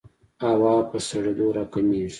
[0.45, 2.09] هوا په سړېدو راکمېږي.